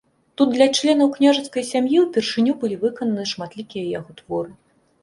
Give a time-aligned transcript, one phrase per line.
[0.41, 4.51] Тут для членаў княжацкай сям'і ўпершыню былі выкананы шматлікія яго творы.